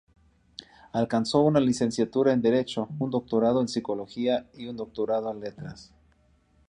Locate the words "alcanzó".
0.93-1.41